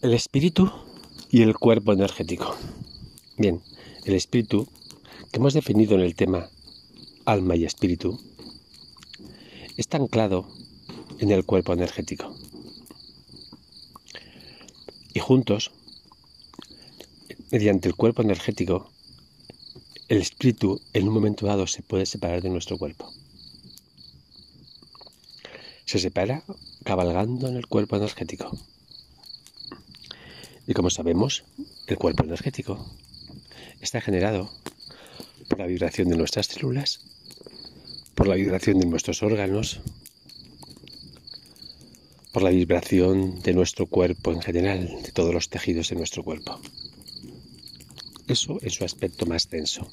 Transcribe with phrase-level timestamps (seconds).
[0.00, 0.70] El espíritu
[1.28, 2.54] y el cuerpo energético.
[3.36, 3.60] Bien,
[4.04, 4.68] el espíritu,
[5.32, 6.48] que hemos definido en el tema
[7.24, 8.16] alma y espíritu,
[9.76, 10.46] está anclado
[11.18, 12.32] en el cuerpo energético.
[15.14, 15.72] Y juntos,
[17.50, 18.92] mediante el cuerpo energético,
[20.06, 23.12] el espíritu en un momento dado se puede separar de nuestro cuerpo.
[25.86, 26.44] Se separa
[26.84, 28.56] cabalgando en el cuerpo energético.
[30.68, 31.44] Y como sabemos,
[31.86, 32.86] el cuerpo energético
[33.80, 34.50] está generado
[35.48, 37.00] por la vibración de nuestras células,
[38.14, 39.80] por la vibración de nuestros órganos,
[42.32, 46.60] por la vibración de nuestro cuerpo en general, de todos los tejidos de nuestro cuerpo.
[48.26, 49.88] Eso es su aspecto más denso.